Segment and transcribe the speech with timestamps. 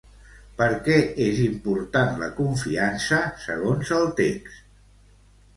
[0.61, 0.95] Per què
[1.25, 4.61] és important la confiança, segons el text?